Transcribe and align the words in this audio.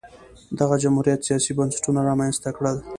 دغه 0.59 0.75
جمهوریت 0.83 1.21
سیاسي 1.27 1.51
بنسټونه 1.57 1.99
رامنځته 2.09 2.49
کړل 2.57 2.77